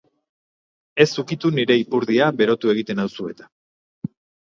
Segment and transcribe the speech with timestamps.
[1.05, 3.51] Ez ukitu nire ipurdia berotu egiten nauzu eta.